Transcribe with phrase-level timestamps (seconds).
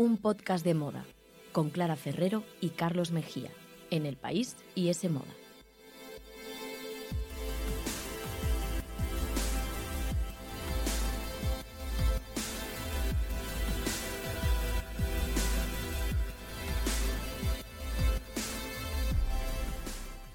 [0.00, 1.04] un podcast de moda
[1.52, 3.50] con Clara Ferrero y Carlos Mejía
[3.90, 5.26] en El País y ese moda.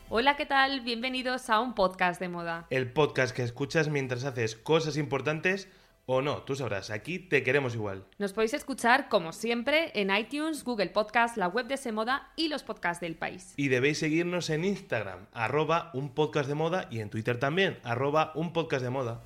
[0.10, 0.82] Hola, ¿qué tal?
[0.82, 2.68] Bienvenidos a un podcast de moda.
[2.70, 5.68] El podcast que escuchas mientras haces cosas importantes
[6.06, 8.06] o no, tú sabrás, aquí te queremos igual.
[8.18, 12.64] Nos podéis escuchar, como siempre, en iTunes, Google Podcast, la web de Semoda y los
[12.64, 13.54] podcasts del país.
[13.57, 18.32] Y debéis seguirnos en Instagram, arroba un podcast de moda, y en Twitter también, arroba
[18.36, 19.24] un podcast de moda.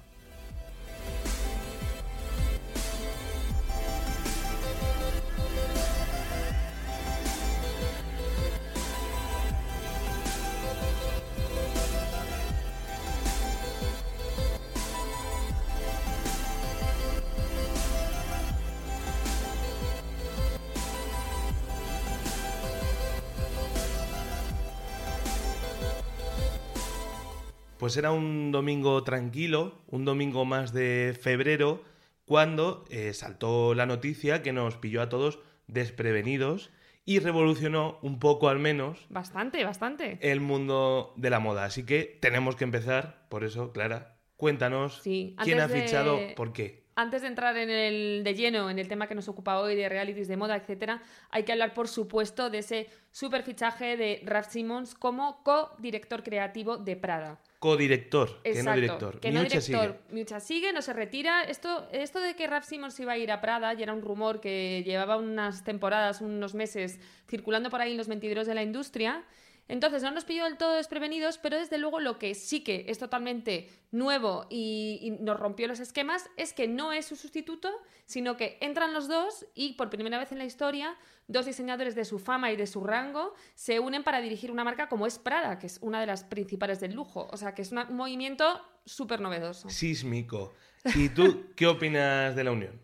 [27.90, 31.82] Pues era un domingo tranquilo, un domingo más de febrero,
[32.24, 36.70] cuando eh, saltó la noticia que nos pilló a todos desprevenidos
[37.04, 40.20] y revolucionó un poco al menos Bastante, bastante.
[40.22, 41.64] el mundo de la moda.
[41.66, 46.54] Así que tenemos que empezar, por eso, Clara, cuéntanos Sí, quién ha de- fichado por
[46.54, 46.84] qué.
[46.96, 49.90] Antes de entrar en el de lleno en el tema que nos ocupa hoy de
[49.90, 51.02] realities de moda, etcétera,
[51.32, 56.78] hay que hablar, por supuesto, de ese super fichaje de Raf Simons como co-director creativo
[56.78, 57.40] de Prada.
[57.60, 59.20] Codirector, que no director.
[59.20, 59.98] Que no Miucha director.
[60.00, 60.16] sigue.
[60.16, 61.44] Miucha sigue, no se retira.
[61.44, 64.40] Esto, esto de que Raf Simons iba a ir a Prada ya era un rumor
[64.40, 69.26] que llevaba unas temporadas, unos meses circulando por ahí en los mentideros de la industria.
[69.70, 72.98] Entonces no nos pilló del todo desprevenidos, pero desde luego lo que sí que es
[73.00, 77.72] totalmente nuevo y, y nos rompió los esquemas es que no es su sustituto,
[78.06, 82.04] sino que entran los dos y por primera vez en la historia dos diseñadores de
[82.04, 85.60] su fama y de su rango se unen para dirigir una marca como es Prada,
[85.60, 87.28] que es una de las principales del lujo.
[87.32, 89.70] O sea, que es una- un movimiento súper novedoso.
[89.70, 90.54] Sísmico.
[90.96, 92.82] ¿Y tú qué opinas de la unión?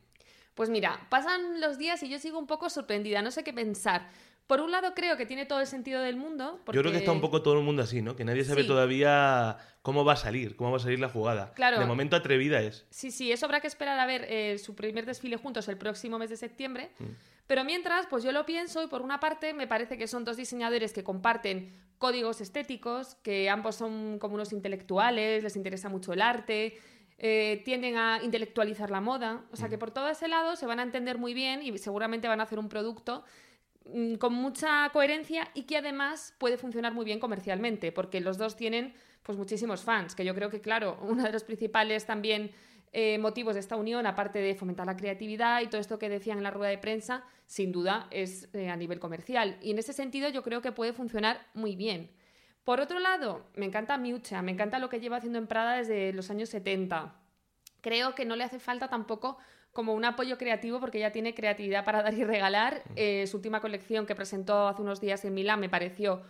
[0.54, 4.08] Pues mira, pasan los días y yo sigo un poco sorprendida, no sé qué pensar.
[4.48, 6.60] Por un lado creo que tiene todo el sentido del mundo.
[6.72, 8.16] Yo creo que está un poco todo el mundo así, ¿no?
[8.16, 8.68] Que nadie sabe Sí.
[8.68, 11.54] todavía cómo va a salir, cómo va a salir la jugada.
[11.54, 11.80] Claro.
[11.80, 12.86] De momento atrevida es.
[12.92, 16.20] Sí, sí, eso habrá que esperar a ver eh, su primer desfile juntos el próximo
[16.20, 16.92] mes de septiembre.
[17.00, 17.06] Mm.
[17.48, 20.38] Pero mientras, pues yo lo pienso y por una parte me parece que son dos
[20.38, 26.22] diseñadores que comparten códigos estéticos, que ambos son como unos intelectuales, les interesa mucho el
[26.22, 26.78] arte,
[27.18, 29.44] eh, tienden a intelectualizar la moda.
[29.52, 32.28] O sea que por todo ese lado se van a entender muy bien y seguramente
[32.28, 33.26] van a hacer un producto mm,
[34.20, 38.94] con mucha coherencia y que además puede funcionar muy bien comercialmente, porque los dos tienen
[39.24, 42.52] pues muchísimos fans, que yo creo que claro, uno de los principales también
[42.92, 46.38] eh, motivos de esta unión, aparte de fomentar la creatividad y todo esto que decían
[46.38, 49.58] en la rueda de prensa, sin duda es eh, a nivel comercial.
[49.62, 52.12] Y en ese sentido yo creo que puede funcionar muy bien.
[52.64, 56.14] Por otro lado, me encanta Miucha, me encanta lo que lleva haciendo en Prada desde
[56.14, 57.22] los años 70
[57.86, 59.38] creo que no le hace falta tampoco
[59.76, 62.82] como un apoyo creativo porque ya tiene creatividad para dar y regalar.
[62.96, 66.22] Eh, su última colección que presentó hace unos días en Milán me pareció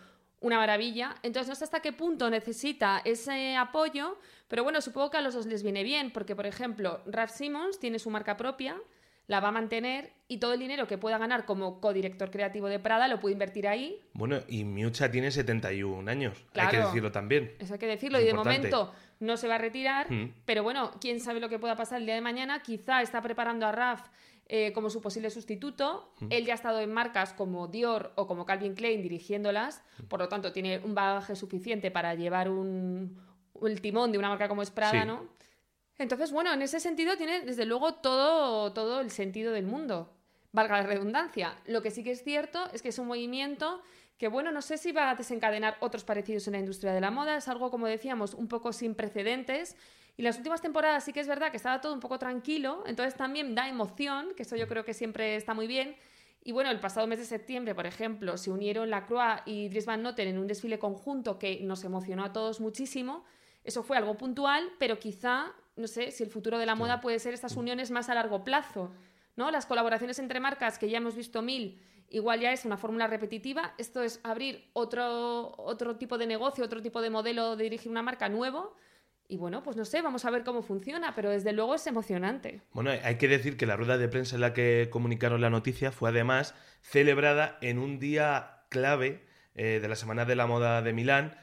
[0.42, 1.16] una maravilla.
[1.22, 4.18] Entonces no sé hasta qué punto necesita ese apoyo,
[4.48, 7.80] pero bueno, supongo que a los dos les viene bien porque, por ejemplo, Raf Simons
[7.80, 8.82] tiene su marca propia,
[9.28, 12.80] la va a mantener y todo el dinero que pueda ganar como codirector creativo de
[12.80, 14.00] Prada lo puede invertir ahí.
[14.14, 17.56] Bueno, y Miucha tiene 71 años, hay que decirlo también.
[17.60, 18.18] Eso hay que decirlo.
[18.18, 20.12] Es y de momento no se va a retirar.
[20.12, 20.34] Mm.
[20.46, 22.62] Pero bueno, quién sabe lo que pueda pasar el día de mañana.
[22.62, 24.02] Quizá está preparando a Raf
[24.48, 26.12] eh, como su posible sustituto.
[26.20, 26.28] Mm.
[26.30, 29.84] Él ya ha estado en marcas como Dior o como Calvin Klein dirigiéndolas.
[30.00, 30.04] Mm.
[30.06, 33.20] Por lo tanto, tiene un bagaje suficiente para llevar un,
[33.64, 35.08] el timón de una marca como es Prada, Sí.
[35.08, 35.28] ¿no?
[35.98, 40.12] Entonces, bueno, en ese sentido tiene desde luego todo, todo el sentido del mundo.
[40.52, 41.56] Valga la redundancia.
[41.66, 43.82] Lo que sí que es cierto es que es un movimiento
[44.18, 47.12] que, bueno, no sé si va a desencadenar otros parecidos en la industria de la
[47.12, 47.38] moda.
[47.38, 49.76] Es algo, como decíamos, un poco sin precedentes.
[50.18, 52.84] Y las últimas temporadas sí que es verdad que estaba todo un poco tranquilo.
[52.88, 55.96] Entonces también da emoción, que eso yo creo que siempre está muy bien.
[56.48, 60.04] Y bueno, el pasado mes de septiembre, por ejemplo, se unieron Lacroix y Dries Van
[60.04, 63.26] Noten en un desfile conjunto que nos emocionó a todos muchísimo.
[63.64, 67.20] Eso fue algo puntual, pero quizá, no sé, si el futuro de la moda puede
[67.20, 68.92] ser estas uniones más a largo plazo,
[69.36, 69.52] ¿no?
[69.52, 73.74] Las colaboraciones entre marcas, que ya hemos visto mil, igual ya es una fórmula repetitiva.
[73.78, 78.02] Esto es abrir otro, otro tipo de negocio, otro tipo de modelo de dirigir una
[78.02, 78.76] marca nuevo.
[79.28, 82.62] Y bueno, pues no sé, vamos a ver cómo funciona, pero desde luego es emocionante.
[82.74, 85.92] Bueno, hay que decir que la rueda de prensa en la que comunicaron la noticia
[85.92, 89.26] fue además celebrada en un día clave
[89.56, 91.36] eh, de la Semana de la Moda de Milán,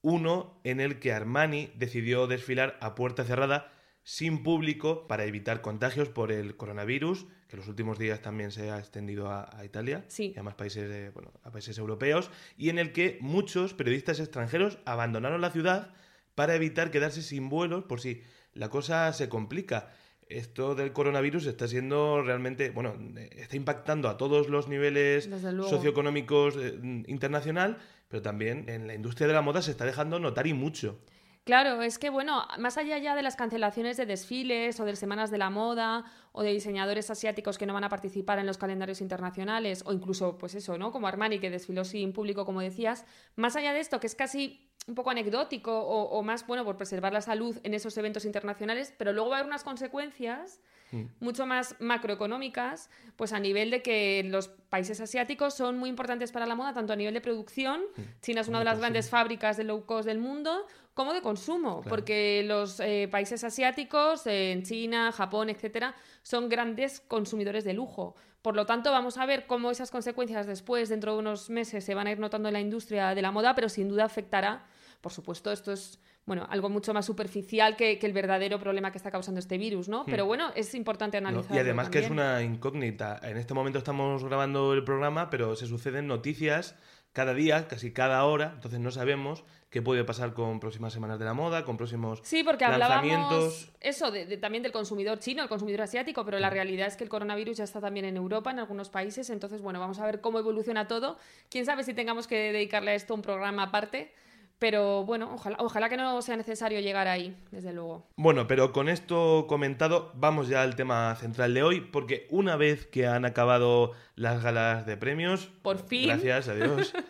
[0.00, 3.72] uno en el que Armani decidió desfilar a puerta cerrada
[4.04, 8.70] sin público para evitar contagios por el coronavirus, que en los últimos días también se
[8.70, 12.92] ha extendido a, Italia y a más países, bueno, a países europeos, y en el
[12.92, 15.94] que muchos periodistas extranjeros abandonaron la ciudad
[16.34, 18.22] para evitar quedarse sin vuelos por si
[18.52, 19.90] la cosa se complica.
[20.28, 22.96] Esto del coronavirus está siendo realmente, bueno,
[23.32, 25.28] está impactando a todos los niveles
[25.68, 27.78] socioeconómicos eh, internacional,
[28.08, 30.98] pero también en la industria de la moda se está dejando notar y mucho.
[31.44, 35.30] Claro, es que bueno, más allá ya de las cancelaciones de desfiles o de semanas
[35.30, 39.02] de la moda o de diseñadores asiáticos que no van a participar en los calendarios
[39.02, 40.90] internacionales o incluso pues eso, ¿no?
[40.90, 43.04] Como Armani que desfiló sin público como decías,
[43.36, 46.78] más allá de esto que es casi un poco anecdótico o, o más bueno por
[46.78, 50.60] preservar la salud en esos eventos internacionales, pero luego va a haber unas consecuencias
[50.92, 51.04] Mm.
[51.20, 56.46] mucho más macroeconómicas, pues a nivel de que los países asiáticos son muy importantes para
[56.46, 58.02] la moda, tanto a nivel de producción, mm.
[58.20, 61.82] China es una de las grandes fábricas de low cost del mundo, como de consumo,
[61.88, 68.14] porque los eh, países asiáticos, en China, Japón, etcétera, son grandes consumidores de lujo.
[68.42, 71.94] Por lo tanto, vamos a ver cómo esas consecuencias después, dentro de unos meses, se
[71.94, 74.66] van a ir notando en la industria de la moda, pero sin duda afectará.
[75.00, 79.10] Por supuesto, esto es bueno, algo mucho más superficial que, el verdadero problema que está
[79.10, 80.04] causando este virus, ¿no?
[80.06, 80.28] Pero hmm.
[80.28, 81.56] bueno, es importante analizarlo.
[81.56, 83.20] y además que es una incógnita.
[83.22, 86.76] En este momento estamos grabando el programa, pero se suceden noticias
[87.12, 91.24] cada día, casi cada hora, entonces no sabemos qué puede pasar con próximas semanas de
[91.24, 95.82] la moda, con próximos Sí, porque hablábamos eso de, también del consumidor chino, el consumidor
[95.82, 96.54] asiático, pero la hmm.
[96.54, 99.78] realidad es que el coronavirus ya está también en Europa, en algunos países, entonces bueno,
[99.78, 101.18] vamos a ver cómo evoluciona todo.
[101.50, 104.12] Quién sabe si tengamos que dedicarle a esto un programa aparte
[104.58, 108.06] pero bueno, ojalá, ojalá que no sea necesario llegar ahí, desde luego.
[108.16, 112.86] Bueno, pero con esto comentado, vamos ya al tema central de hoy, porque una vez
[112.86, 116.94] que han acabado las galas de premios, por fin, gracias a Dios.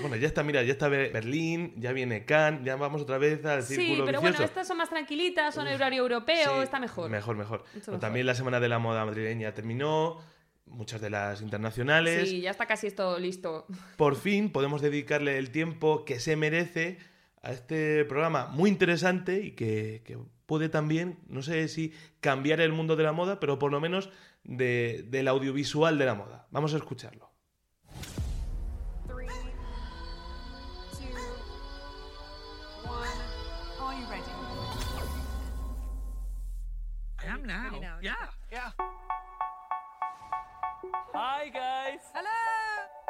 [0.00, 3.62] Bueno, ya está, mira, ya está Berlín, ya viene Cannes, ya vamos otra vez al
[3.62, 7.10] círculo Sí, pero bueno, estas son más tranquilitas, son el horario europeo, está mejor.
[7.10, 7.64] Mejor, mejor.
[8.00, 10.18] También la Semana de la Moda madrileña terminó,
[10.66, 12.28] muchas de las internacionales.
[12.28, 13.66] Sí, ya está casi esto listo.
[13.96, 16.98] Por fin podemos dedicarle el tiempo que se merece
[17.42, 22.96] a este programa muy interesante y que, puede también, no sé si cambiar el mundo
[22.96, 24.10] de la moda, pero por lo menos
[24.44, 26.46] del audiovisual de la moda.
[26.50, 27.34] Vamos a escucharlo.
[41.16, 42.00] Hi guys.
[42.12, 42.42] Hello.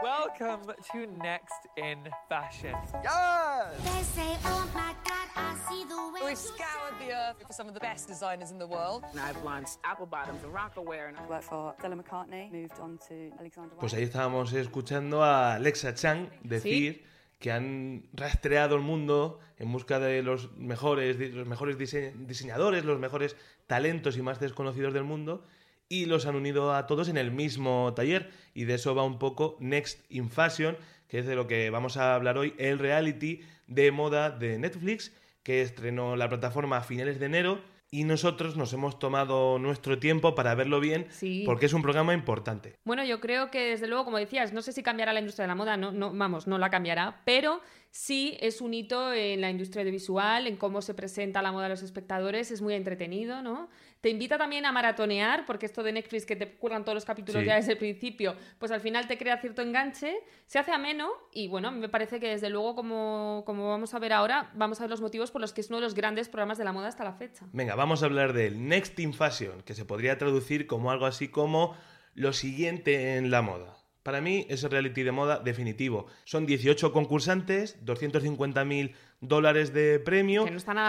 [0.02, 1.96] Welcome to Next in
[2.28, 2.74] Fashion.
[3.02, 3.80] Yes.
[3.82, 6.20] They say, oh my God, I see the way.
[6.28, 9.04] We've scoured the earth for some of the best designers in the world.
[9.12, 11.08] And I've launched Apple Bottoms and Rockaware.
[11.08, 12.52] And I worked for Stella McCartney.
[12.52, 13.74] Moved on to Alexander.
[13.80, 16.92] Pues ahí estábamos escuchando a Alexa Chang decir.
[16.92, 17.02] ¿Sí?
[17.40, 23.36] que han rastreado el mundo en busca de los mejores, los mejores diseñadores, los mejores
[23.66, 25.44] talentos y más desconocidos del mundo
[25.94, 28.30] y los han unido a todos en el mismo taller.
[28.52, 30.76] Y de eso va un poco Next in Fashion,
[31.08, 35.12] que es de lo que vamos a hablar hoy, el reality de moda de Netflix,
[35.44, 37.60] que estrenó la plataforma a finales de enero.
[37.92, 41.06] Y nosotros nos hemos tomado nuestro tiempo para verlo bien,
[41.46, 42.74] porque es un programa importante.
[42.84, 45.48] Bueno, yo creo que desde luego, como decías, no sé si cambiará la industria de
[45.48, 47.60] la moda, no, no, vamos, no la cambiará, pero
[47.92, 51.68] sí es un hito en la industria audiovisual, en cómo se presenta la moda a
[51.68, 53.68] los espectadores, es muy entretenido, ¿no?
[54.04, 57.42] Te invita también a maratonear, porque esto de Netflix que te curan todos los capítulos
[57.42, 61.48] ya desde el principio, pues al final te crea cierto enganche, se hace ameno y
[61.48, 64.90] bueno, me parece que desde luego, como, como vamos a ver ahora, vamos a ver
[64.90, 67.02] los motivos por los que es uno de los grandes programas de la moda hasta
[67.02, 67.46] la fecha.
[67.54, 71.28] Venga, vamos a hablar del Next in Fashion, que se podría traducir como algo así
[71.28, 71.74] como
[72.12, 73.74] lo siguiente en la moda.
[74.02, 76.08] Para mí es el reality de moda definitivo.
[76.24, 78.92] Son 18 concursantes, 250.000
[79.28, 80.46] dólares de premio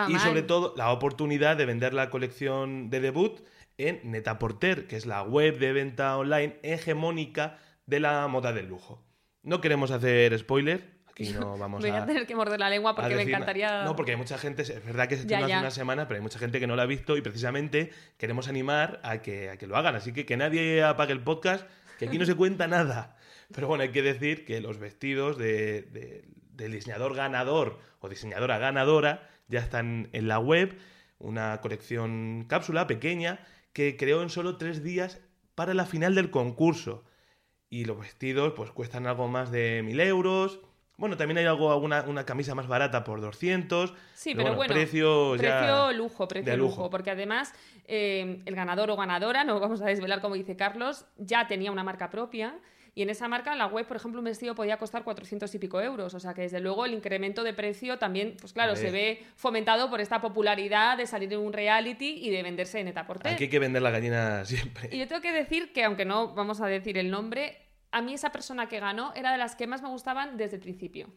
[0.07, 3.41] y sobre todo la oportunidad de vender la colección de debut
[3.77, 9.03] en Netaporter, que es la web de venta online hegemónica de la moda del lujo.
[9.43, 13.15] No queremos hacer spoiler, aquí no vamos Voy a, tener que morder la lengua porque
[13.15, 13.83] me encantaría.
[13.83, 16.23] No, porque hay mucha gente, es verdad que se tiene hace una semana, pero hay
[16.23, 19.67] mucha gente que no la ha visto y precisamente queremos animar a que, a que
[19.67, 19.95] lo hagan.
[19.95, 21.67] Así que que nadie apague el podcast,
[21.99, 23.15] que aquí no se cuenta nada.
[23.53, 29.29] Pero bueno, hay que decir que los vestidos de, del diseñador ganador o diseñadora ganadora
[29.47, 30.77] ya están en la web,
[31.19, 33.39] una colección cápsula pequeña
[33.73, 35.19] que creó en solo tres días
[35.53, 37.03] para la final del concurso.
[37.69, 40.59] Y los vestidos pues cuestan algo más de mil euros.
[40.97, 43.93] Bueno, también hay algo, alguna, una camisa más barata por 200.
[44.13, 46.89] Sí, pero, bueno, precio, precio lujo, precio lujo.
[46.89, 47.53] Porque además
[47.85, 51.83] eh, el ganador o ganadora, no vamos a desvelar como dice Carlos, ya tenía una
[51.83, 52.55] marca propia
[52.97, 55.59] Y en esa marca, en la web, por ejemplo, un vestido podía costar 400 y
[55.59, 56.13] pico euros.
[56.13, 59.89] O sea que desde luego el incremento de precio también, pues claro, se ve fomentado
[59.89, 63.27] por esta popularidad de salir en un reality y de venderse en Etaporte.
[63.27, 64.87] Aquí hay que vender la gallina siempre.
[64.93, 67.57] Y yo tengo que decir que, aunque no vamos a decir el nombre,
[67.91, 70.61] a mí esa persona que ganó era de las que más me gustaban desde el
[70.61, 71.09] principio.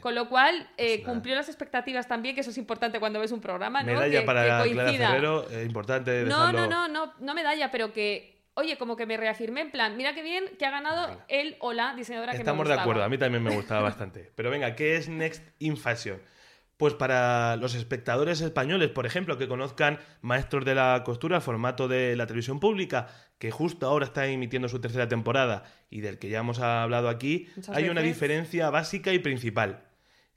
[0.00, 3.30] Con lo cual, eh, Pues cumplió las expectativas también, que eso es importante cuando ves
[3.30, 3.92] un programa, ¿no?
[3.92, 5.08] Medalla que, para que Clara coincida.
[5.10, 6.66] Ferrero, eh, importante No, dejarlo...
[6.66, 10.14] no, no, no, no medalla, pero que, oye, como que me reafirmé en plan, mira
[10.14, 11.24] qué bien que ha ganado Venga.
[11.28, 12.82] él o la diseñadora que me Estamos de gustaba.
[12.82, 14.32] acuerdo, a mí también me gustaba bastante.
[14.34, 16.20] Pero venga, ¿qué es Next in Fashion?
[16.76, 22.16] Pues para los espectadores españoles, por ejemplo, que conozcan Maestros de la Costura, formato de
[22.16, 23.08] la televisión pública,
[23.38, 27.48] que justo ahora está emitiendo su tercera temporada y del que ya hemos hablado aquí,
[27.56, 29.84] Muchas hay una diferencia básica y principal,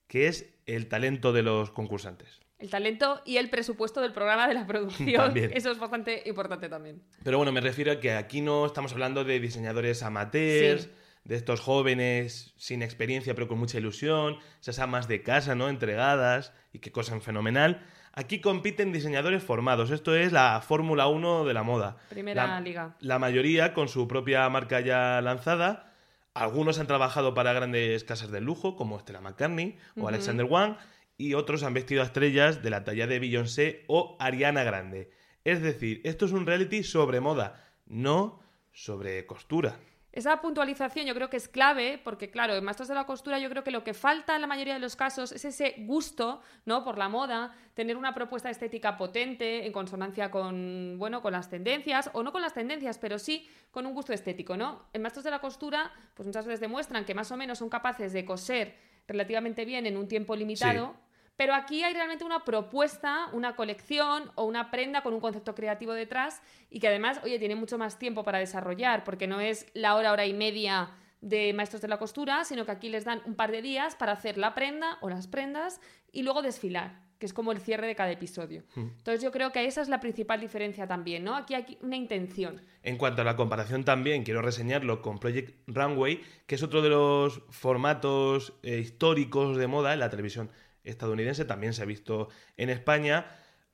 [0.08, 2.40] que es el talento de los concursantes.
[2.60, 5.14] El talento y el presupuesto del programa de la producción.
[5.16, 5.52] También.
[5.54, 7.02] Eso es bastante importante también.
[7.24, 10.90] Pero bueno, me refiero a que aquí no estamos hablando de diseñadores amateurs, Sí.
[11.24, 15.70] de estos jóvenes sin experiencia pero con mucha ilusión, esas amas de casa, ¿no?
[15.70, 17.86] Entregadas y que cosan fenomenal.
[18.14, 19.92] Aquí compiten diseñadores formados.
[19.92, 21.98] Esto es la Fórmula 1 de la moda.
[22.10, 22.96] Primera La- liga.
[23.00, 25.94] La mayoría con su propia marca ya lanzada.
[26.34, 30.76] Algunos han trabajado para grandes casas de lujo como Stella McCartney o Alexander Wang
[31.20, 35.12] y otros han vestido a estrellas de la talla de Beyoncé o Ariana Grande.
[35.44, 38.40] Es decir, esto es un reality sobre moda, no
[38.72, 39.78] sobre costura.
[40.14, 43.50] Esa puntualización yo creo que es clave porque, claro, en Maestros de la Costura yo
[43.50, 46.86] creo que lo que falta en la mayoría de los casos es ese gusto ¿no?
[46.86, 52.10] por la moda, tener una propuesta estética potente en consonancia con, bueno, con las tendencias,
[52.14, 54.56] o no con las tendencias, pero sí con un gusto estético.
[54.56, 54.86] ¿no?
[54.94, 58.14] En Maestros de la Costura pues muchas veces demuestran que más o menos son capaces
[58.14, 60.96] de coser relativamente bien en un tiempo limitado.
[61.40, 65.94] Pero aquí hay realmente una propuesta, una colección o una prenda con un concepto creativo
[65.94, 69.96] detrás y que además, oye, tiene mucho más tiempo para desarrollar, porque no es la
[69.96, 70.92] hora, hora y media
[71.22, 74.12] de maestros de la costura, sino que aquí les dan un par de días para
[74.12, 75.80] hacer la prenda o las prendas
[76.12, 78.66] y luego desfilar, que es como el cierre de cada episodio.
[78.76, 81.38] Entonces yo creo que esa es la principal diferencia también, ¿no?
[81.38, 82.62] Aquí hay una intención.
[82.84, 86.90] En cuanto a la comparación también, quiero reseñarlo con Project Runway, que es otro de
[86.90, 90.50] los formatos eh, históricos de moda en la televisión
[90.90, 93.28] estadounidense, también se ha visto en España,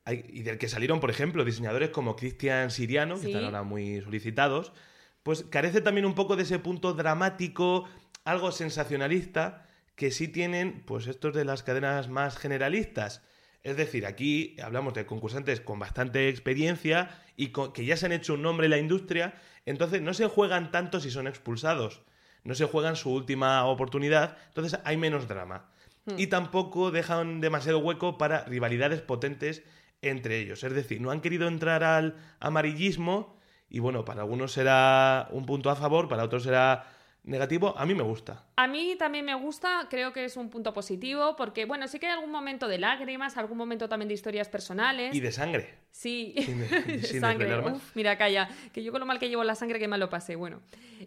[0.08, 4.00] Hay- y del que salieron, por ejemplo, diseñadores como Cristian Siriano, que están ahora muy
[4.02, 4.72] solicitados,
[5.24, 7.88] pues carece también un poco de ese punto dramático,
[8.24, 13.22] algo sensacionalista, que sí tienen pues estos de las cadenas más generalistas.
[13.64, 18.34] Es decir, aquí hablamos de concursantes con bastante experiencia y que ya se han hecho
[18.34, 22.02] un nombre en la industria, entonces no se juegan tanto si son expulsados,
[22.44, 25.68] no se juegan su última oportunidad, entonces hay menos drama.
[26.16, 29.62] Y tampoco dejan demasiado hueco para rivalidades potentes
[30.02, 30.62] entre ellos.
[30.62, 33.36] Es decir, no han querido entrar al amarillismo
[33.68, 36.86] y bueno, para algunos será un punto a favor, para otros será
[37.24, 37.74] negativo.
[37.76, 38.44] A mí me gusta.
[38.56, 42.06] A mí también me gusta, creo que es un punto positivo, porque bueno, sí que
[42.06, 45.14] hay algún momento de lágrimas, algún momento también de historias personales.
[45.14, 45.74] Y de sangre.
[45.90, 47.58] Sí, Sin de- sin sangre.
[47.68, 50.08] Uf, mira, calla, que yo con lo mal que llevo la sangre, que mal lo
[50.08, 50.36] pasé.
[50.36, 50.60] Bueno,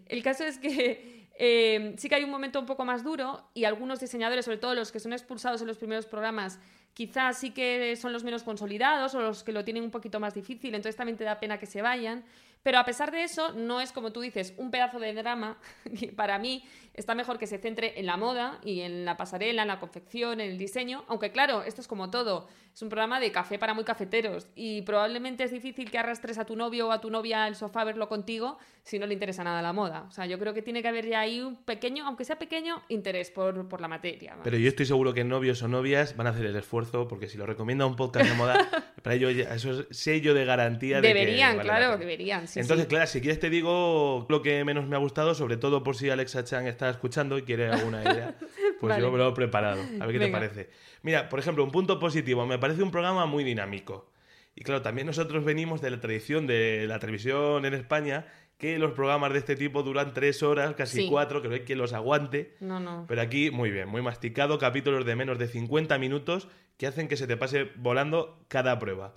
[0.06, 3.64] el caso es que eh, sí que hay un momento un poco más duro y
[3.64, 6.58] algunos diseñadores, sobre todo los que son expulsados en los primeros programas,
[6.94, 10.34] quizás sí que son los menos consolidados o los que lo tienen un poquito más
[10.34, 12.24] difícil, entonces también te da pena que se vayan.
[12.62, 15.58] Pero a pesar de eso, no es como tú dices, un pedazo de drama.
[15.98, 16.64] que Para mí
[16.94, 20.40] está mejor que se centre en la moda y en la pasarela, en la confección,
[20.40, 21.04] en el diseño.
[21.08, 22.48] Aunque claro, esto es como todo.
[22.74, 26.44] Es un programa de café para muy cafeteros y probablemente es difícil que arrastres a
[26.44, 29.42] tu novio o a tu novia al sofá a verlo contigo si no le interesa
[29.42, 30.04] nada la moda.
[30.08, 32.82] O sea, yo creo que tiene que haber ya ahí un pequeño, aunque sea pequeño,
[32.88, 34.32] interés por, por la materia.
[34.32, 34.42] ¿vale?
[34.44, 37.36] Pero yo estoy seguro que novios o novias van a hacer el esfuerzo, porque si
[37.38, 38.68] lo recomienda un podcast de moda,
[39.02, 42.46] para ello eso es sello de garantía de que deberían, vale la claro, deberían.
[42.52, 42.88] Sí, Entonces, sí.
[42.88, 46.10] Clara, si quieres te digo lo que menos me ha gustado, sobre todo por si
[46.10, 48.36] Alexa Chan está escuchando y quiere alguna idea.
[48.80, 49.02] Pues Vale.
[49.02, 49.82] yo me lo he preparado.
[50.00, 50.70] A ver qué te parece.
[51.02, 52.46] Mira, por ejemplo, un punto positivo.
[52.46, 54.10] Me parece un programa muy dinámico.
[54.54, 58.26] Y claro, también nosotros venimos de la tradición de la televisión en España,
[58.56, 61.08] que los programas de este tipo duran tres horas, casi Sí.
[61.10, 62.56] cuatro, que no hay quien los aguante.
[62.60, 63.04] No, no.
[63.06, 67.18] Pero aquí, muy bien, muy masticado, capítulos de menos de 50 minutos que hacen que
[67.18, 69.14] se te pase volando cada prueba.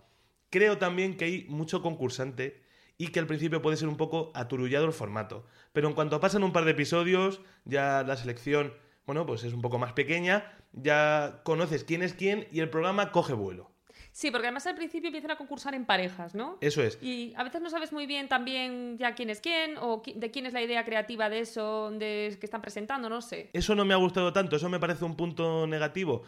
[0.50, 2.63] Creo también que hay mucho concursante
[2.98, 5.46] y que al principio puede ser un poco aturullado el formato.
[5.72, 8.74] Pero en cuanto pasan un par de episodios, ya la selección,
[9.06, 13.12] bueno, pues es un poco más pequeña, ya conoces quién es quién y el programa
[13.12, 13.74] coge vuelo.
[14.12, 16.60] Sí, porque además al principio empiezan a concursar en parejas, ¿no?
[16.62, 17.00] Eso es.
[17.02, 20.46] Y a veces no sabes muy bien también ya quién es quién o de quién
[20.46, 23.50] es la idea creativa de eso de, que están presentando, no sé.
[23.54, 26.22] Eso no me ha gustado tanto, eso me parece un punto negativo,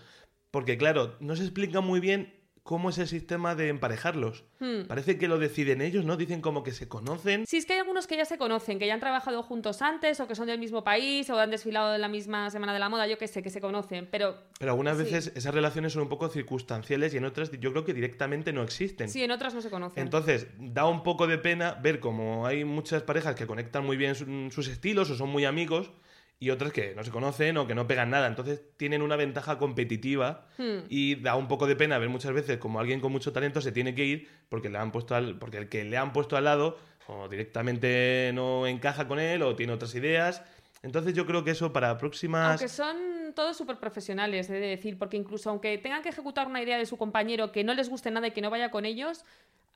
[0.49, 2.33] porque claro, no se explica muy bien
[2.65, 4.43] cómo es el sistema de emparejarlos.
[4.59, 4.87] Hmm.
[4.87, 6.17] Parece que lo deciden ellos, ¿no?
[6.17, 7.45] Dicen como que se conocen.
[7.45, 10.19] Sí, es que hay algunos que ya se conocen, que ya han trabajado juntos antes
[10.19, 12.89] o que son del mismo país o han desfilado en la misma semana de la
[12.89, 15.03] moda, yo qué sé, que se conocen, pero Pero algunas Sí.
[15.03, 18.63] veces esas relaciones son un poco circunstanciales y en otras yo creo que directamente no
[18.63, 19.09] existen.
[19.09, 20.01] sí, en otras no se conocen.
[20.01, 24.15] Entonces, da un poco de pena ver como hay muchas parejas que conectan muy bien
[24.15, 25.91] su- sus estilos o son muy amigos
[26.39, 28.27] y otras que no se conocen o que no pegan nada.
[28.27, 30.79] Entonces, tienen una ventaja competitiva Hmm.
[30.89, 33.71] y da un poco de pena ver muchas veces como alguien con mucho talento se
[33.71, 36.43] tiene que ir porque le han puesto al, porque el que le han puesto al
[36.45, 36.77] lado
[37.07, 40.43] o directamente no encaja con él o tiene otras ideas.
[40.83, 44.97] Entonces, yo creo que eso para próximas Aunque son todos súper profesionales, he de decir,
[44.97, 48.11] porque incluso aunque tengan que ejecutar una idea de su compañero que no les guste
[48.11, 49.25] nada y que no vaya con ellos,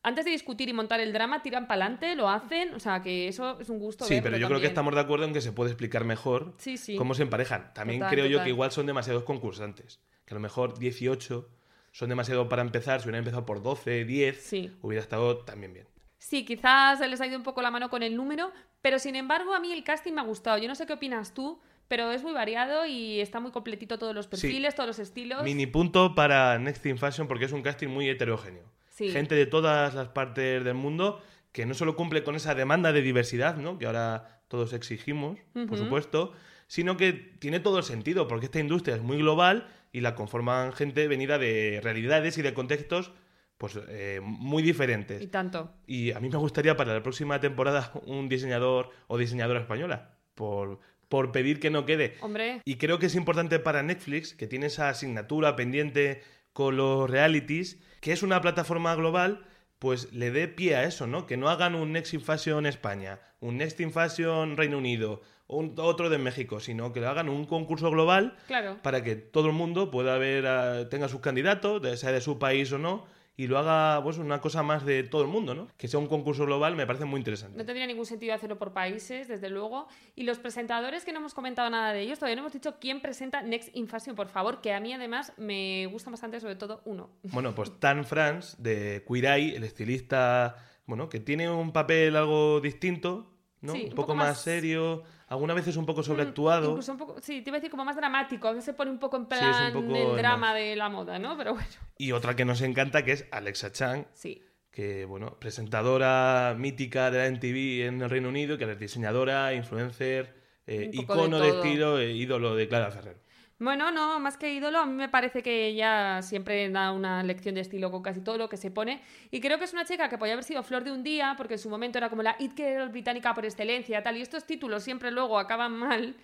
[0.01, 3.27] antes de discutir y montar el drama, tiran para adelante, lo hacen, o sea que
[3.27, 4.05] eso es un gusto.
[4.05, 6.53] Sí, verlo pero yo creo que estamos de acuerdo en que se puede explicar mejor
[6.57, 6.95] Sí, sí.
[6.95, 7.73] cómo se emparejan.
[7.73, 9.99] También Total, creo yo que igual son demasiados concursantes.
[10.25, 11.49] Que a lo mejor 18
[11.91, 13.01] son demasiado para empezar.
[13.01, 14.71] Si hubieran empezado por 12, 10, Sí.
[14.81, 15.87] hubiera estado también bien.
[16.17, 18.51] Sí, quizás les ha ido un poco la mano con el número,
[18.81, 20.57] pero sin embargo a mí el casting me ha gustado.
[20.59, 24.13] Yo no sé qué opinas tú, pero es muy variado y está muy completito todos
[24.13, 25.43] los perfiles, todos los estilos.
[25.43, 28.63] Mini punto para Next in Fashion porque es un casting muy heterogéneo.
[28.99, 29.11] Sí.
[29.11, 31.21] Gente de todas las partes del mundo
[31.53, 33.77] que no solo cumple con esa demanda de diversidad, ¿no?
[33.79, 36.33] Que ahora todos exigimos, por supuesto,
[36.67, 40.73] sino que tiene todo el sentido porque esta industria es muy global y la conforman
[40.73, 43.13] gente venida de realidades y de contextos
[43.57, 45.21] pues eh, muy diferentes.
[45.21, 45.71] Y tanto.
[45.87, 50.79] Y a mí me gustaría para la próxima temporada un diseñador o diseñadora española, por,
[51.07, 52.15] por pedir que no quede.
[52.21, 56.21] Hombre, Y creo que es importante para Netflix, que tiene esa asignatura pendiente
[56.59, 59.45] con los realities, que es una plataforma global,
[59.79, 61.25] pues le dé pie a eso, ¿no?
[61.25, 65.75] Que no hagan un Next in Fashion España, un Next in Fashion Reino Unido, un,
[65.77, 68.77] otro de México, sino que lo hagan un concurso global claro.
[68.83, 72.69] para que todo el mundo pueda ver, a- tenga sus candidatos, sea de su país
[72.73, 73.05] o no,
[73.39, 75.69] y lo haga pues una cosa más de todo el mundo, ¿no?
[75.77, 77.57] Que sea un concurso global me parece muy interesante.
[77.57, 79.87] No tendría ningún sentido hacerlo por países, desde luego.
[80.13, 82.99] Y los presentadores, que no hemos comentado nada de ellos, todavía no hemos dicho quién
[82.99, 86.81] presenta Next in Fashion, por favor, que a mí además me gusta bastante, sobre todo
[86.83, 87.11] uno.
[87.31, 92.59] Bueno, pues Tan France de Queer Eye, el estilista, bueno, que tiene un papel algo
[92.59, 93.73] distinto, ¿no?
[93.73, 96.69] Sí, un, poco, poco más, más- serio, algunas veces un poco Mm, sobreactuado.
[96.69, 98.89] Incluso un poco, sí, te iba a decir como más dramático, a veces se pone
[98.91, 100.55] un poco en Sí, plan poco el drama más.
[100.55, 101.37] de la moda, ¿no?
[101.37, 104.41] Pero bueno, Y otra que nos encanta que es Alexa Chang, sí.
[104.71, 110.35] que, bueno, presentadora mítica de la MTV en el Reino Unido, que es diseñadora, influencer,
[110.67, 113.19] eh, de icono de, estilo, e ídolo de Clara Ferrero.
[113.59, 117.55] Bueno, no, más que ídolo, a mí me parece que ella siempre da una lección
[117.55, 119.01] de estilo con casi todo lo que se pone.
[119.31, 121.55] Y creo que es una chica que podía haber sido flor de un día, porque
[121.55, 124.15] en su momento era como la It Girl británica por excelencia, tal.
[124.15, 126.15] Y estos títulos siempre luego acaban mal.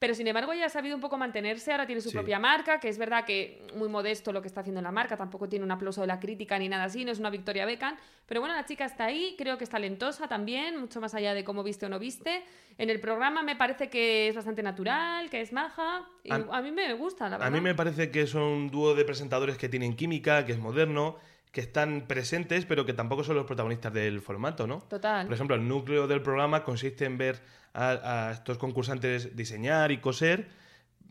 [0.00, 2.14] Pero sin embargo, ella ha sabido un poco mantenerse, ahora tiene su Sí.
[2.16, 5.14] propia marca, que es verdad que muy modesto lo que está haciendo en la marca,
[5.14, 7.96] tampoco tiene un aplauso de la crítica ni nada así, no es una Victoria Beckham.
[8.26, 11.44] Pero bueno, la chica está ahí, creo que es talentosa también, mucho más allá de
[11.44, 12.42] cómo viste o no viste.
[12.78, 16.62] En el programa me parece que es bastante natural, que es maja, y A- a,
[16.62, 17.48] mí me gusta, la verdad.
[17.48, 20.58] A mí me parece que son un dúo de presentadores que tienen química, que es
[20.58, 21.16] moderno,
[21.52, 24.78] que están presentes, pero que tampoco son los protagonistas del formato, ¿no?
[24.88, 25.26] Total.
[25.26, 27.42] Por ejemplo, el núcleo del programa consiste en ver
[27.74, 30.48] a, a estos concursantes diseñar y coser,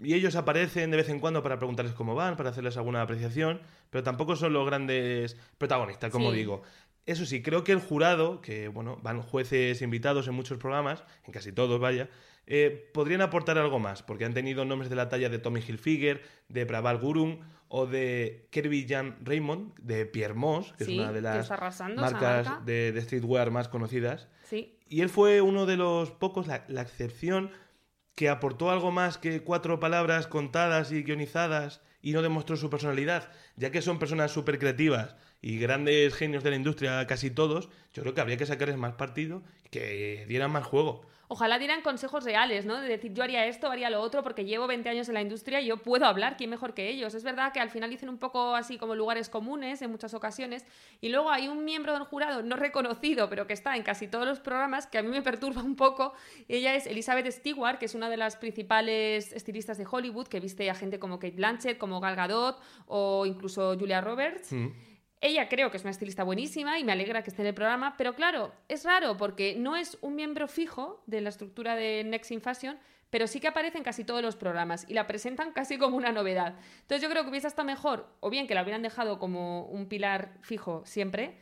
[0.02, 3.62] y ellos aparecen de vez en cuando para preguntarles cómo van, para hacerles alguna apreciación,
[3.90, 6.38] pero tampoco son los grandes protagonistas, como Sí.
[6.38, 6.62] digo.
[7.06, 11.34] Eso sí, creo que el jurado, que bueno, van jueces invitados en muchos programas, en
[11.34, 12.08] casi todos, vaya,
[12.50, 16.22] eh, podrían aportar algo más, porque han tenido nombres de la talla de Tommy Hilfiger,
[16.50, 21.14] de Praval Gurung o de Kirby Jan Raymond, de Pierre Moss, que Sí, es una
[21.14, 21.80] de las marcas
[22.48, 22.62] marca.
[22.66, 24.28] de, de streetwear más conocidas.
[24.44, 24.76] Sí.
[24.90, 27.52] Y él fue uno de los pocos, la, la excepción,
[28.16, 33.30] que aportó algo más que cuatro palabras contadas y guionizadas y no demostró su personalidad,
[33.56, 38.02] ya que son personas súper creativas y grandes genios de la industria, casi todos, yo
[38.02, 41.06] creo que habría que sacarles más partido y que dieran más juego.
[41.32, 42.82] Ojalá dieran consejos reales, ¿no?
[42.82, 45.62] De decir, yo haría esto, haría lo otro, porque llevo 20 años en la industria
[45.62, 47.14] y yo puedo hablar, ¿quién mejor que ellos?
[47.14, 50.66] Es verdad que al final dicen un poco así como lugares comunes en muchas ocasiones,
[51.02, 54.26] y luego hay un miembro del jurado no reconocido, pero que está en casi todos
[54.26, 56.14] los programas, que a mí me perturba un poco.
[56.48, 60.68] Ella es Elizabeth Stewart, que es una de las principales estilistas de Hollywood, que viste
[60.68, 64.52] a gente como Kate Blanchett, como Gal Gadot o incluso Julia Roberts.
[64.52, 64.89] Mm.
[65.22, 67.96] Ella creo que es una estilista buenísima y me alegra que esté en el programa,
[67.98, 72.32] pero claro, es raro porque no es un miembro fijo de la estructura de Next
[72.32, 72.78] in Fashion,
[73.10, 76.14] pero sí que aparece en casi todos los programas y la presentan casi como una
[76.14, 76.56] novedad.
[76.82, 79.88] Entonces yo creo que hubiese estado mejor, o bien que la hubieran dejado como un
[79.88, 81.38] pilar fijo siempre,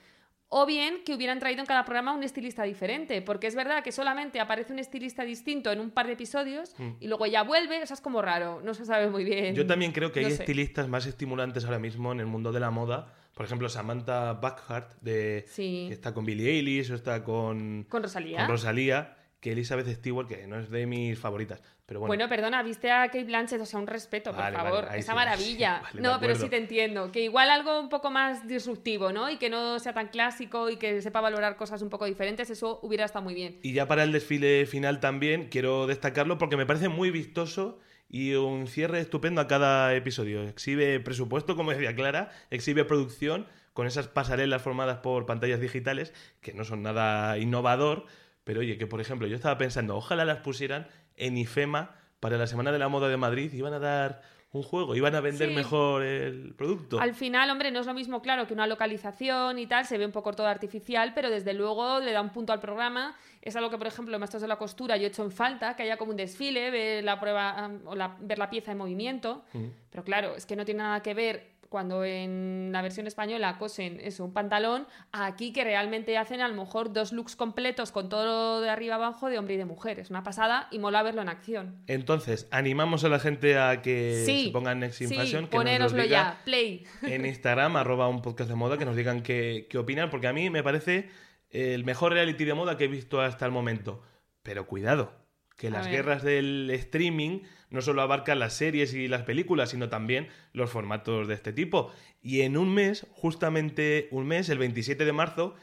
[0.50, 3.92] o bien que hubieran traído en cada programa un estilista diferente, porque es verdad que
[3.92, 7.86] solamente aparece un estilista distinto en un par de episodios y luego ya vuelve, o
[7.86, 9.54] sea, es como raro, no se sabe muy bien.
[9.54, 9.58] Mm.
[9.58, 10.44] Yo también creo que hay sé.
[10.44, 14.94] estilistas más estimulantes ahora mismo en el mundo de la moda Por ejemplo, Samantha Buckhart,
[15.02, 15.86] de, Sí.
[15.88, 18.40] que está con Billie Eilish o está con, Con Rosalía.
[18.40, 21.62] con Rosalía, que Elizabeth Stewart, que no es de mis favoritas.
[21.86, 24.88] Pero bueno, Bueno, perdona, viste a Kate Blanchett, o sea, un respeto, por Vale, favor,
[24.96, 25.78] esa sí, maravilla.
[25.78, 29.14] sí, vale, de no, pero sí te entiendo, que igual algo un poco más disruptivo,
[29.14, 29.30] ¿no?
[29.30, 32.80] Y que no sea tan clásico y que sepa valorar cosas un poco diferentes, eso
[32.82, 33.60] hubiera estado muy bien.
[33.62, 38.34] Y ya para el desfile final también quiero destacarlo porque me parece muy vistoso y
[38.36, 40.44] un cierre estupendo a cada episodio.
[40.44, 46.54] Exhibe presupuesto, como decía Clara, exhibe producción con esas pasarelas formadas por pantallas digitales que
[46.54, 48.06] no son nada innovador,
[48.44, 52.48] pero oye, que por ejemplo yo estaba pensando, ojalá las pusieran en IFEMA para la
[52.48, 54.22] Semana de la Moda de Madrid, iban a dar
[54.54, 55.56] un juego, iban a vender Sí.
[55.56, 57.00] mejor el producto.
[57.00, 60.06] Al final, hombre, no es lo mismo, claro, que una localización y tal, se ve
[60.06, 63.16] un poco todo artificial, pero desde luego le da un punto al programa.
[63.42, 65.76] Es algo que, por ejemplo, en Maestros de la Costura yo he hecho en falta,
[65.76, 69.44] que haya como un desfile, ver la prueba o la- ver la pieza en movimiento.
[69.92, 74.00] Pero claro, es que no tiene nada que ver cuando en la versión española cosen
[74.02, 78.62] eso, un pantalón, aquí que realmente hacen a lo mejor dos looks completos con todo
[78.62, 80.00] de arriba abajo de hombre y de mujer.
[80.00, 81.84] Es una pasada y mola verlo en acción.
[81.88, 85.58] Entonces, animamos a la gente a que sí, se pongan Next in sí, Fashion, que
[85.80, 86.86] nos diga ya, play.
[87.04, 90.34] en Instagram, arroba un podcast de moda, que nos digan qué, qué opinan, porque a
[90.34, 91.10] mí me parece
[91.50, 94.02] el mejor reality de moda que he visto hasta el momento.
[94.44, 95.12] Pero cuidado,
[95.58, 100.30] que las guerras del streaming no solo abarcan las series y las películas, sino también
[100.54, 101.92] los formatos de este tipo.
[102.22, 105.56] Y en un mes, justamente un mes, el 27 de marzo,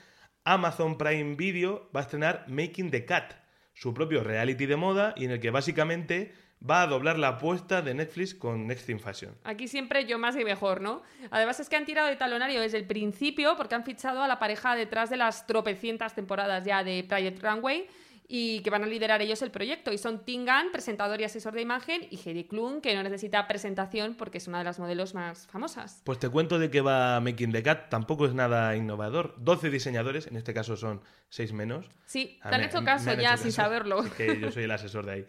[0.44, 3.34] Amazon Prime Video va a estrenar Making the Cat,
[3.72, 6.34] su propio reality de moda y en el que básicamente
[6.68, 9.34] va a doblar la apuesta de Netflix con Next in Fashion.
[9.44, 11.02] Aquí siempre yo más y mejor, ¿no?
[11.30, 14.38] Además es que han tirado de talonario desde el principio porque han fichado a la
[14.38, 17.86] pareja detrás de las tropecientas temporadas ya de Project Runway
[18.26, 19.92] y que van a liderar ellos el proyecto.
[19.92, 24.14] Y son Tingan, presentador y asesor de imagen, y Heidi Klum, que no necesita presentación
[24.14, 26.00] porque es una de las modelos más famosas.
[26.04, 29.34] Pues te cuento de qué va Making the Cat, tampoco es nada innovador.
[29.38, 31.86] 12 diseñadores, en este caso son 6 menos.
[32.06, 34.04] Sí, Ah, te han me- hecho caso han ya hecho sin caso, saberlo.
[34.16, 35.26] que yo soy el asesor de ahí.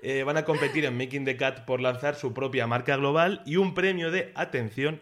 [0.00, 3.56] Eh, van a competir en Making the Cat por lanzar su propia marca global y
[3.56, 5.00] un premio de, atención,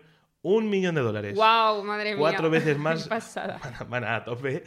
[0.49, 1.35] un millón de dólares.
[1.37, 1.83] ¡Wow!
[1.83, 2.21] Madre mía.
[2.21, 3.59] Cuatro veces más pasada.
[3.63, 4.63] van a, van a tope.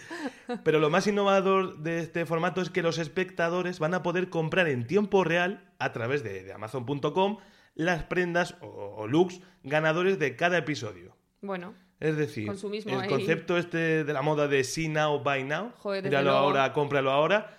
[0.64, 4.68] Pero lo más innovador de este formato es que los espectadores van a poder comprar
[4.68, 7.38] en tiempo real, a través de, de Amazon.com,
[7.76, 11.16] las prendas o, o looks ganadores de cada episodio.
[11.42, 13.08] Bueno, Es decir, Consumismo el ahí.
[13.10, 17.58] concepto este de la moda de see now, buy now, Joder, míralo ahora, cómpralo ahora,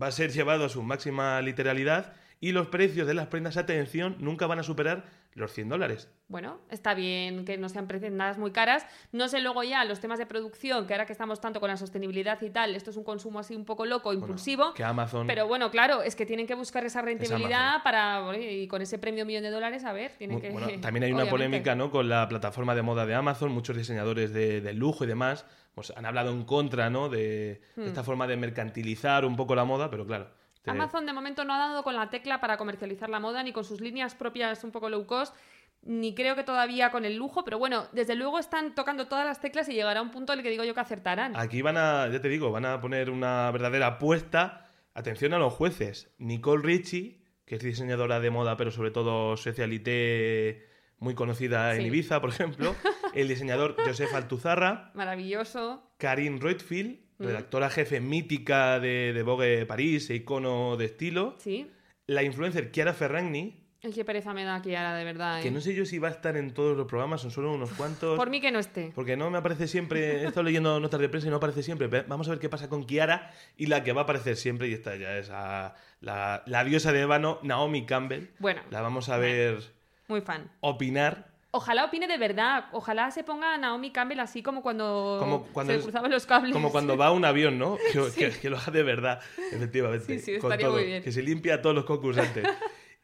[0.00, 4.16] va a ser llevado a su máxima literalidad y los precios de las prendas, atención,
[4.18, 5.04] nunca van a superar
[5.34, 6.10] los 100 dólares.
[6.28, 8.86] Bueno, está bien que no sean prendas muy caras.
[9.12, 11.76] No sé luego ya los temas de producción, que ahora que estamos tanto con la
[11.76, 14.72] sostenibilidad y tal, esto es un consumo así un poco loco, impulsivo.
[14.74, 18.36] que Amazon- Pero bueno, claro, es que tienen que buscar esa rentabilidad para.
[18.38, 20.50] Y con ese premio millón de dólares, a ver, tienen que.
[20.50, 21.30] Bueno, también hay una obviamente.
[21.30, 21.90] polémica ¿no?
[21.90, 25.92] con la plataforma de moda de Amazon, muchos diseñadores de, de lujo y demás pues,
[25.96, 27.08] han hablado en contra ¿no?
[27.08, 30.28] de, de esta forma de mercantilizar un poco la moda, pero claro.
[30.62, 30.74] Te- Hmm.
[30.80, 33.64] Amazon de momento no ha dado con la tecla para comercializar la moda, ni con
[33.64, 35.34] sus líneas propias un poco low cost,
[35.82, 39.40] ni creo que todavía con el lujo, pero bueno, desde luego están tocando todas las
[39.40, 41.32] teclas y llegará un punto en el que digo yo que acertarán.
[41.36, 44.68] Aquí van a, ya te digo, van a poner una verdadera apuesta.
[44.94, 46.14] Atención a los jueces.
[46.18, 51.82] Nicole Richie, que es diseñadora de moda, pero sobre todo socialité muy conocida en.
[51.86, 52.74] Ibiza, por ejemplo.
[53.14, 54.90] El diseñador Josef Altuzarra.
[54.94, 55.82] Maravilloso.
[55.98, 57.11] Karin Redfield, Mm.
[57.22, 61.36] Redactora jefe mítica de, de Vogue París e icono de estilo.
[61.38, 61.70] Sí.
[62.06, 65.42] La influencer Chiara Ferragni, Ay, qué pereza me da ahora, de verdad.
[65.42, 65.50] que ¿eh?
[65.50, 68.16] no sé yo si va a estar en todos los programas, son solo unos cuantos.
[68.16, 68.92] Por mí que no esté.
[68.94, 71.88] Porque no me aparece siempre, he estado leyendo notas de prensa y no aparece siempre.
[71.88, 74.72] Vamos a ver qué pasa con Kiara y la que va a aparecer siempre, y
[74.72, 78.28] esta ya es a- la, la diosa de ébano, Naomi Campbell.
[78.38, 79.58] Bueno, La vamos a ver
[80.06, 80.48] muy fan.
[80.60, 81.31] opinar.
[81.54, 82.64] Ojalá opine de verdad.
[82.72, 86.24] Ojalá se ponga a Naomi Campbell así como cuando, Como cuando se es- cruzaban los
[86.26, 86.52] cables.
[86.52, 87.76] Como cuando va a un avión, ¿no?
[87.92, 89.20] Que, que- que lo haga de verdad,
[89.52, 90.18] efectivamente.
[90.18, 91.02] Sí, sí, estaría todo, muy bien.
[91.02, 92.46] Que se limpia a todos los concursantes.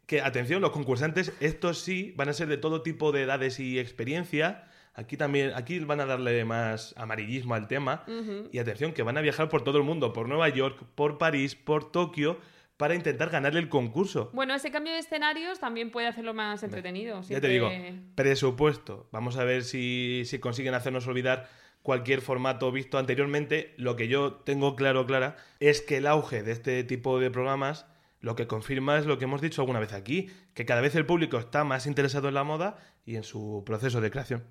[0.07, 3.79] que, atención, los concursantes, estos sí, van a ser de todo tipo de edades y
[3.79, 4.65] experiencia.
[4.95, 8.05] Aquí también, aquí van a darle más amarillismo al tema.
[8.51, 11.55] Y atención, que van a viajar por todo el mundo, por Nueva York, por París,
[11.55, 12.39] por Tokio,
[12.79, 14.31] para intentar ganarle el concurso.
[14.33, 17.21] Bueno, ese cambio de escenarios también puede hacerlo más entretenido.
[17.23, 17.71] Ya te digo,
[18.14, 19.09] presupuesto.
[19.12, 21.49] Vamos a ver si, si consiguen hacernos olvidar
[21.83, 23.75] cualquier formato visto anteriormente.
[23.77, 27.87] Lo que yo tengo claro, Clara, es que el auge de este tipo de programas
[28.21, 31.07] lo que confirma es lo que hemos dicho alguna vez aquí, que cada vez el
[31.07, 34.45] público está más interesado en la moda y en su proceso de creación.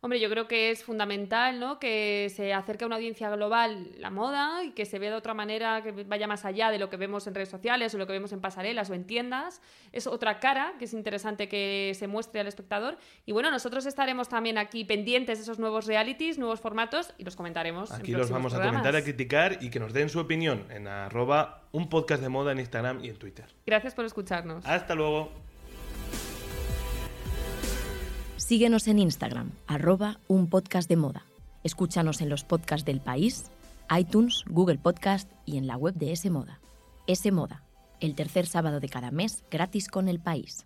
[0.00, 1.78] Hombre, yo creo que es fundamental ¿no?
[1.78, 5.34] que se acerque a una audiencia global la moda y que se vea de otra
[5.34, 8.12] manera, que vaya más allá de lo que vemos en redes sociales o lo que
[8.12, 9.60] vemos en pasarelas o en tiendas.
[9.92, 12.98] Es otra cara que es interesante que se muestre al espectador.
[13.24, 17.36] Y bueno, nosotros estaremos también aquí pendientes de esos nuevos realities, nuevos formatos y los
[17.36, 17.90] comentaremos.
[17.92, 21.62] Aquí los vamos a comentar, a criticar y que nos den su opinión en arroba
[21.72, 23.46] un podcast de moda en Instagram y en Twitter.
[23.66, 24.64] Gracias por escucharnos.
[24.66, 25.45] Hasta luego.
[28.46, 31.24] Síguenos en Instagram, arroba un podcast de moda.
[31.64, 33.50] Escúchanos en los podcasts del país,
[33.90, 36.60] iTunes, Google Podcast y en la web de S Moda.
[37.08, 37.64] S Moda,
[37.98, 40.64] el tercer sábado de cada mes gratis con el país.